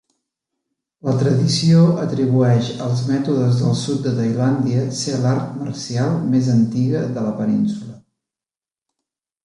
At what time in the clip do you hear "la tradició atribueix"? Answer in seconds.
1.09-2.71